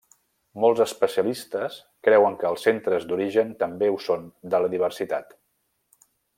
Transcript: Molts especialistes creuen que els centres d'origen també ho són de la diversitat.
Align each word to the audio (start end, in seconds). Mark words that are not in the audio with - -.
Molts 0.61 0.79
especialistes 0.85 1.75
creuen 2.07 2.39
que 2.41 2.49
els 2.51 2.65
centres 2.69 3.07
d'origen 3.11 3.53
també 3.61 3.93
ho 3.93 4.03
són 4.09 4.27
de 4.55 4.65
la 4.65 4.73
diversitat. 4.77 5.41